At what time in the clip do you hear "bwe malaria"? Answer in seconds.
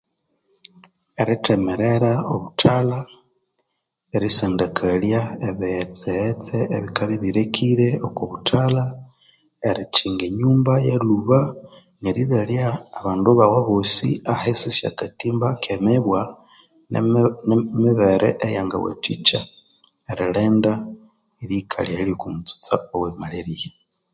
22.97-23.71